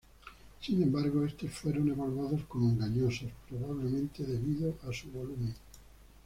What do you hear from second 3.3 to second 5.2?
probablemente debido a su